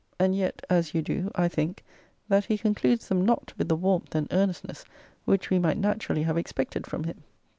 [0.19, 1.83] And yet (as you do) I think,
[2.27, 4.83] that he concludes them not with the warmth and earnestness
[5.25, 7.21] which we might naturally have expected from him.